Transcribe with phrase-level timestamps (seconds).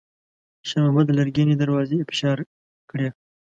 [0.69, 2.37] شېرمحمد لرګينې دروازې فشار
[2.89, 3.07] کړې.